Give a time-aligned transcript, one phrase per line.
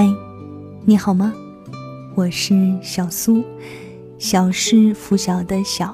[0.00, 0.08] 嗨，
[0.84, 1.34] 你好吗？
[2.14, 3.42] 我是小苏，
[4.16, 5.92] 小是拂晓的小，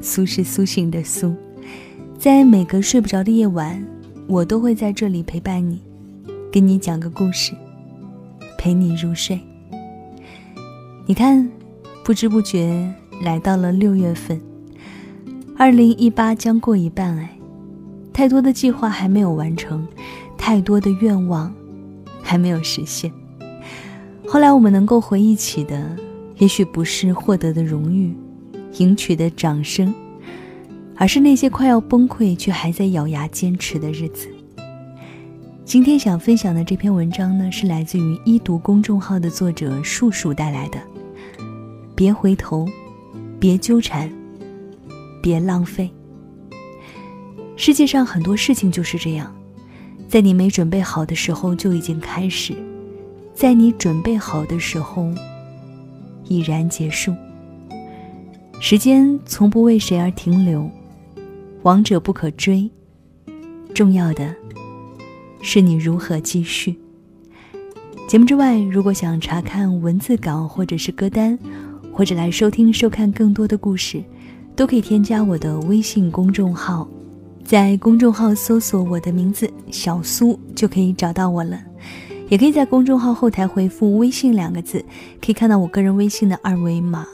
[0.00, 1.34] 苏是苏醒的苏。
[2.18, 3.86] 在每个睡不着的夜晚，
[4.26, 5.78] 我都会在这里陪伴你，
[6.50, 7.52] 给你讲个故事，
[8.56, 9.38] 陪你入睡。
[11.04, 11.46] 你看，
[12.02, 12.90] 不知不觉
[13.20, 14.40] 来到了六月份，
[15.58, 17.36] 二零一八将过一半哎，
[18.10, 19.86] 太多的计划还没有完成，
[20.38, 21.54] 太多的愿望
[22.22, 23.12] 还没有实现。
[24.26, 25.96] 后来我们能够回忆起的，
[26.38, 28.12] 也许不是获得的荣誉、
[28.78, 29.94] 赢取的掌声，
[30.96, 34.28] 而是那些快要崩溃却还在咬牙坚持的日子。
[35.64, 40.78] 今天想分享的这篇文章呢，是来自于一读公众号的作者树树带来的。
[41.94, 42.66] 别回头，
[43.38, 44.10] 别纠缠，
[45.22, 45.88] 别浪费。
[47.56, 49.32] 世界上很多事情就是这样，
[50.08, 52.54] 在你没准备好的时候就已经开始。
[53.34, 55.12] 在你准备好的时候，
[56.28, 57.12] 已然结束。
[58.60, 60.70] 时间从不为谁而停留，
[61.62, 62.70] 王者不可追。
[63.74, 64.34] 重要的
[65.42, 66.74] 是你如何继续。
[68.08, 71.36] 节目之外，如果想查看文字稿或者是歌单，
[71.92, 74.02] 或者来收听收看更多的故事，
[74.54, 76.88] 都可以添加我的微信公众号，
[77.44, 81.60] 在公众号搜索我的名字小苏，就可以找到我了。
[82.28, 84.84] 也可以在公众号后台回复“微信”两个字，
[85.20, 87.06] 可以看到我个人微信的二维码。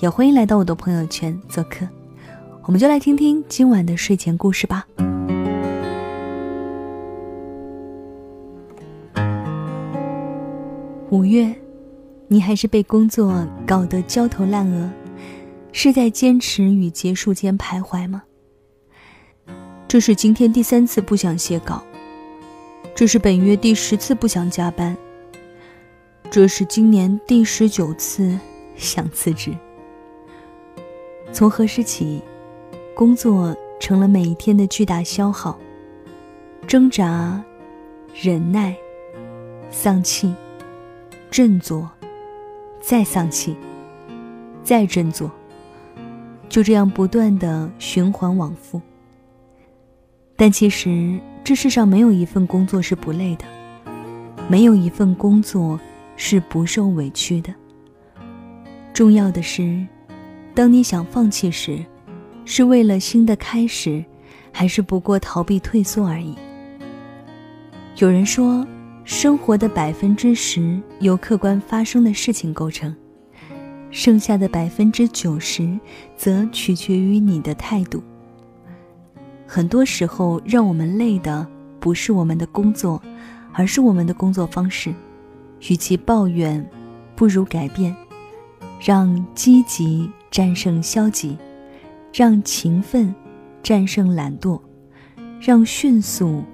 [0.00, 1.86] 也欢迎来到我的朋友圈做客。
[2.64, 4.86] 我们就来听听今晚的睡前故事吧。
[11.10, 11.54] 五月，
[12.28, 14.90] 你还是被工作搞得焦头烂额，
[15.72, 18.22] 是在坚持与结束间徘徊吗？
[19.88, 21.82] 这是今天第三次不想写稿。
[22.98, 24.96] 这是本月第十次不想加班。
[26.32, 28.36] 这是今年第十九次
[28.74, 29.56] 想辞职。
[31.32, 32.20] 从何时起，
[32.96, 35.56] 工作成了每一天的巨大消耗？
[36.66, 37.40] 挣扎、
[38.12, 38.76] 忍耐、
[39.70, 40.34] 丧气、
[41.30, 41.88] 振作，
[42.80, 43.56] 再丧气，
[44.64, 45.30] 再振作，
[46.48, 48.82] 就这样不断的循环往复。
[50.34, 51.20] 但其实。
[51.48, 53.46] 这世上没有一份工作是不累的，
[54.50, 55.80] 没有一份工作
[56.14, 57.54] 是不受委屈的。
[58.92, 59.82] 重要的是，
[60.54, 61.82] 当你想放弃时，
[62.44, 64.04] 是为了新的开始，
[64.52, 66.36] 还是不过逃避退缩而已？
[67.96, 68.66] 有人说，
[69.04, 72.94] 生活的百分之十由客观发生的事情构成，
[73.90, 75.80] 剩下的百分之九十
[76.14, 78.02] 则取决于你的态度。
[79.50, 81.44] 很多时候，让我们累的
[81.80, 83.00] 不是我们的工作，
[83.54, 84.94] 而是我们的工作方式。
[85.70, 86.64] 与其抱怨，
[87.16, 87.96] 不如改变，
[88.78, 91.38] 让积极战胜消极，
[92.12, 93.12] 让勤奋
[93.62, 94.60] 战胜懒惰，
[95.40, 96.44] 让迅速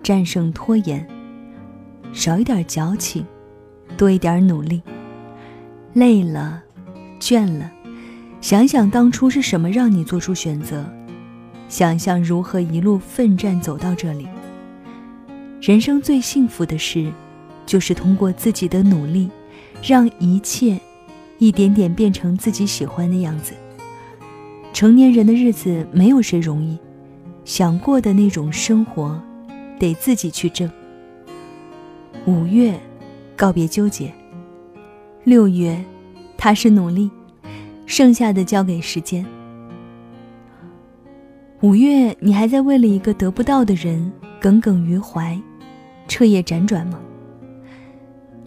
[0.00, 1.04] 战胜拖延。
[2.12, 3.26] 少一点矫情，
[3.96, 4.80] 多一点努力。
[5.92, 6.62] 累了，
[7.18, 7.68] 倦了，
[8.40, 10.88] 想想当初是什么让你做出选择。
[11.74, 14.28] 想象如何一路奋战走到这里。
[15.60, 17.10] 人生最幸福的事，
[17.66, 19.28] 就是通过自己的努力，
[19.82, 20.78] 让一切
[21.38, 23.54] 一点点变成自己喜欢的样子。
[24.72, 26.78] 成年人的日子没有谁容易，
[27.44, 29.20] 想过的那种生活，
[29.76, 30.70] 得自己去挣。
[32.24, 32.78] 五月，
[33.34, 34.12] 告别纠结；
[35.24, 35.84] 六月，
[36.36, 37.10] 踏实努力，
[37.84, 39.26] 剩下的交给时间。
[41.64, 45.40] 五月，你还在为了一个得不到的人耿耿于怀、
[46.06, 47.00] 彻夜辗转吗？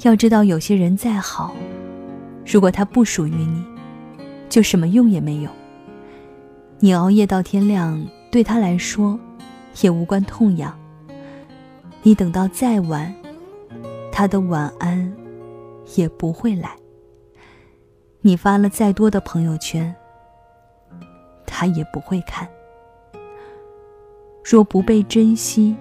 [0.03, 1.55] 要知道，有些人再好，
[2.45, 3.65] 如果他不属于你，
[4.47, 5.49] 就什么用也没有。
[6.77, 9.19] 你熬夜到天亮，对他来说
[9.81, 10.77] 也无关痛痒。
[12.03, 13.11] 你等到再晚，
[14.11, 15.11] 他的晚安
[15.95, 16.69] 也不会来。
[18.21, 19.91] 你发了再多的朋友圈，
[21.47, 22.47] 他也不会看。
[24.49, 25.75] 若不被珍惜，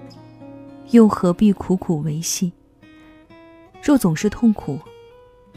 [0.91, 2.51] 又何必苦苦维系？
[3.81, 4.77] 若总是痛苦，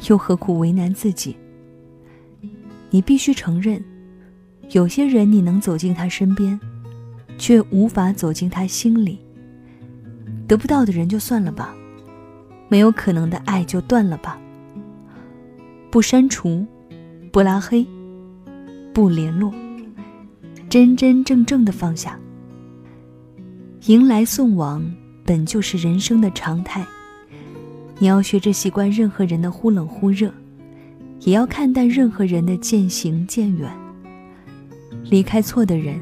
[0.08, 1.36] 又何苦为难自己？
[2.88, 3.84] 你必须承认，
[4.70, 6.60] 有些人你能走进他身边，
[7.36, 9.18] 却无法走进他心里。
[10.46, 11.74] 得不到的人就算了吧，
[12.68, 14.40] 没有可能的爱就断了吧。
[15.90, 16.64] 不删除，
[17.32, 17.84] 不拉黑，
[18.94, 19.52] 不联络，
[20.68, 22.16] 真真正正的放下。
[23.86, 24.84] 迎来送往
[25.24, 26.84] 本就是人生的常态，
[27.98, 30.30] 你要学着习惯任何人的忽冷忽热，
[31.20, 33.70] 也要看淡任何人的渐行渐远。
[35.04, 35.98] 离开错的人，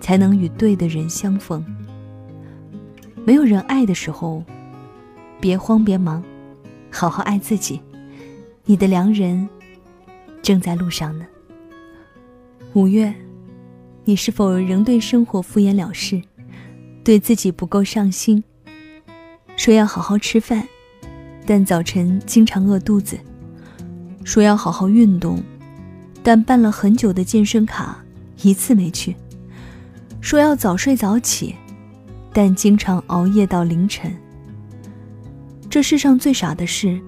[0.00, 1.64] 才能与对的人相逢。
[3.24, 4.42] 没有人爱的时候，
[5.40, 6.20] 别慌别忙，
[6.90, 7.80] 好好爱自己。
[8.64, 9.48] 你的良人
[10.42, 11.24] 正在路上呢。
[12.72, 13.14] 五月，
[14.04, 16.20] 你是否仍对生活敷衍了事，
[17.02, 18.42] 对自己不够上心？
[19.56, 20.66] 说要好好吃饭。
[21.46, 23.18] 但早晨经常饿肚子，
[24.22, 25.42] 说要好好运动，
[26.22, 27.98] 但办了很久的健身卡
[28.42, 29.12] 一次没去；
[30.20, 31.56] 说要早睡早起，
[32.32, 34.14] 但经常熬夜到凌晨。
[35.68, 37.00] 这世上最傻的事，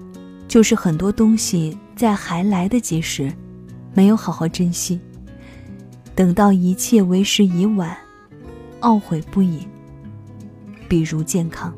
[0.47, 3.31] 就是很多东西在还来得及时，
[3.93, 4.99] 没有好好珍惜，
[6.13, 7.95] 等到一切为时已晚，
[8.81, 9.59] 懊悔不已。
[10.93, 11.73] 比如健康。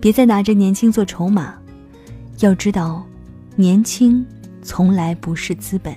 [0.00, 1.54] 别再拿着年轻做筹码，
[2.40, 3.06] 要知道，
[3.54, 4.26] 年轻
[4.60, 5.94] 从来不是资本，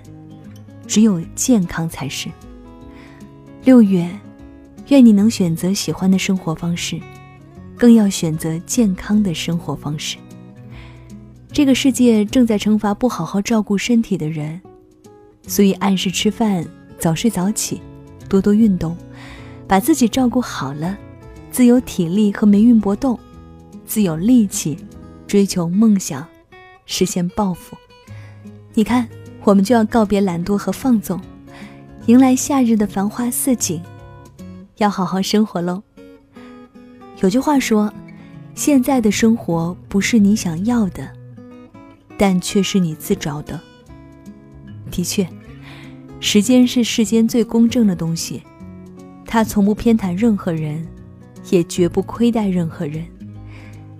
[0.85, 2.29] 只有健康才是。
[3.63, 4.07] 六月，
[4.89, 6.99] 愿你能选择喜欢的生活方式，
[7.75, 10.17] 更要选择健康的生活方式。
[11.51, 14.61] 这个世界正在惩罚不好好照顾身体的人，
[15.47, 16.63] 所以按时吃饭，
[16.99, 17.81] 早睡早起，
[18.29, 18.95] 多多运动，
[19.67, 20.95] 把自己照顾好了，
[21.51, 23.19] 自有体力和霉运搏斗。
[23.85, 24.77] 自有力气，
[25.25, 26.23] 追求梦想，
[26.85, 27.75] 实现抱负。
[28.75, 29.09] 你看，
[29.43, 31.19] 我们就要告别懒惰和放纵，
[32.05, 33.81] 迎来夏日的繁花似锦，
[34.77, 35.81] 要好好生活喽。
[37.21, 37.91] 有句话说，
[38.53, 41.09] 现在的生活不是你想要的，
[42.15, 43.59] 但却是你自找的。
[44.91, 45.27] 的确，
[46.19, 48.43] 时间是世间最公正的东西，
[49.25, 50.87] 它从不偏袒任何人，
[51.49, 53.05] 也绝不亏待任何人。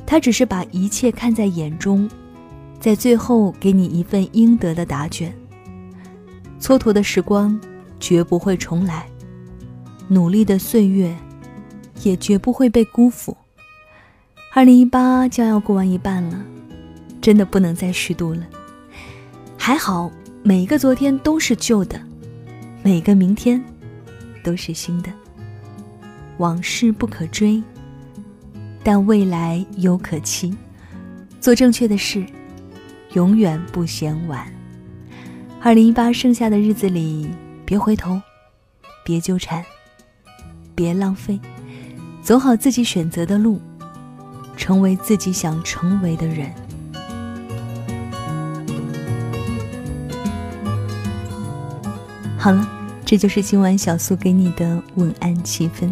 [0.06, 2.10] 他只是把一切看在眼中，
[2.80, 5.34] 在最后给你一份应得的答卷。
[6.60, 7.60] 蹉跎的时光
[8.00, 9.08] 绝不会重来，
[10.08, 11.16] 努力的岁月
[12.02, 13.38] 也绝不会被辜负。
[14.52, 16.44] 二零一八将要过完一半了，
[17.22, 18.42] 真的不能再虚度了。
[19.56, 20.12] 还好，
[20.42, 22.02] 每一个昨天都是旧的，
[22.82, 23.64] 每个明天
[24.44, 25.12] 都是新的。
[26.40, 27.64] 往事不可追。
[28.84, 30.56] 但未来犹可期，
[31.40, 32.26] 做正确的事，
[33.14, 34.52] 永远不嫌晚。
[35.62, 37.30] 二零一八剩下的日子里，
[37.66, 38.20] 别回头，
[39.04, 39.64] 别纠缠，
[40.74, 41.38] 别浪费，
[42.22, 43.60] 走好自己选择的路，
[44.56, 46.50] 成为自己想成为的人。
[52.38, 52.66] 好了，
[53.10, 55.90] 这就是今晚小苏给你的晚安气氛。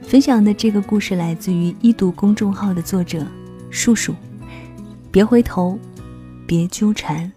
[0.00, 3.26] 分享的这个故事来自于一读公众号的作者
[3.68, 4.14] 树树。
[5.12, 5.78] 别回头，
[6.46, 7.30] 别纠缠，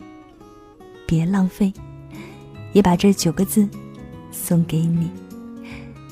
[1.06, 1.74] 别浪费，
[2.72, 3.68] 也把这九个字
[4.32, 5.12] 送给你。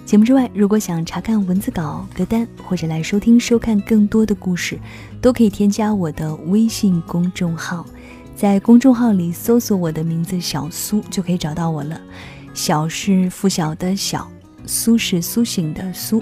[0.03, 4.77] 节目之外，如果想查看文字稿、歌单，或者来收听、收看更多的故事，
[5.21, 7.85] 都可以添加我的微信公众号，
[8.35, 12.01] 在公众号里搜索我的名字“小苏”就可以找到我了。
[12.57, 14.27] 小是拂晓的小。
[14.65, 16.21] 苏是苏醒的苏，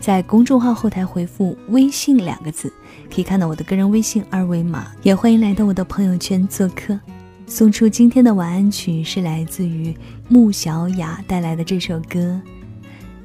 [0.00, 2.72] 在公众号后台回复“微信”两个字，
[3.14, 4.90] 可以看到我的个人微信二维码。
[5.02, 6.98] 也欢迎来到我的朋友圈做客。
[7.46, 9.94] 送出今天的晚安曲是来自于
[10.28, 12.40] 穆小雅带来的这首歌，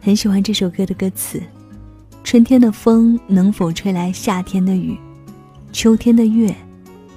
[0.02, 1.42] 很喜欢这首歌的歌词：
[2.22, 4.98] 春天的风能否吹来夏天的雨？
[5.72, 6.54] 秋天的月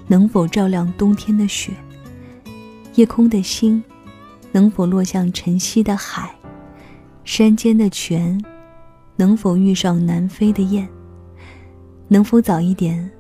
[0.06, 1.72] 能否照亮冬天的雪？
[2.94, 3.82] 夜空的星
[4.52, 6.34] 能否落向晨曦的海？
[7.24, 8.42] 山间的泉，
[9.16, 10.88] 能否遇上南飞的雁？
[12.08, 13.10] 能否早一点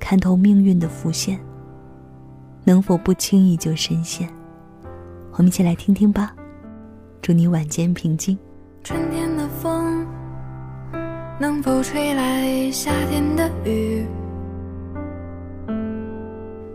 [0.00, 1.38] 看透命运的浮现？
[2.64, 4.28] 能否不轻易就深陷？
[5.32, 6.34] 我们一起来听听吧。
[7.20, 8.36] 祝你晚间平静。
[8.82, 10.04] 春天的风，
[11.38, 14.04] 能否吹来夏天的雨？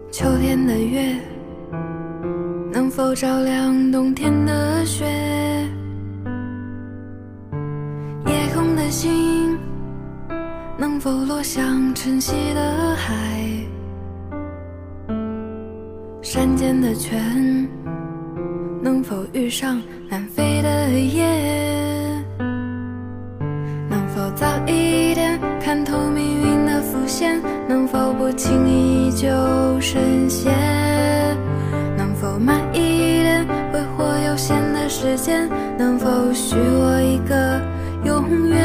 [0.10, 1.20] 秋天的月，
[3.08, 5.06] 能否照亮冬天的雪？
[8.26, 9.58] 夜空的星
[10.78, 13.50] 能否落向晨曦的海？
[16.22, 17.66] 山间的泉
[18.82, 22.26] 能否遇上南飞的雁？
[23.90, 27.42] 能否早一点看透命运的浮现？
[27.70, 29.30] 能否不轻易就
[29.80, 30.67] 深陷？
[35.18, 35.50] 间？
[35.78, 37.60] 能否许我一个？
[38.06, 38.56] 永远，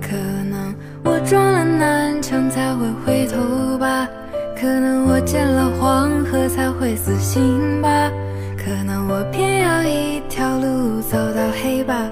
[0.00, 0.16] 可
[0.48, 1.18] 能我。
[1.28, 4.08] 撞了南墙才会回头吧，
[4.56, 8.08] 可能我见了黄河才会死心吧，
[8.56, 12.08] 可能我偏要一条路走到黑吧，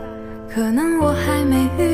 [0.52, 1.93] 可能我还没遇